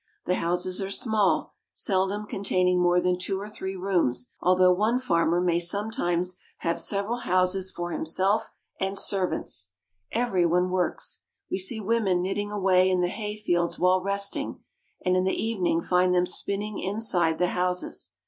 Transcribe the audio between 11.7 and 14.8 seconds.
women knitting away in the hay l8o SCANDINAVIA. fields while resting,